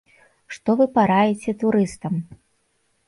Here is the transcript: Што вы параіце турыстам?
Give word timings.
Што 0.55 0.75
вы 0.79 0.87
параіце 0.95 1.51
турыстам? 1.65 2.13